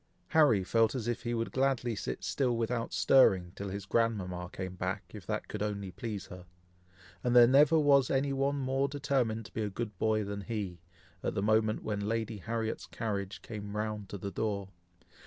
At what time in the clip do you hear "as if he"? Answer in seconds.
0.95-1.35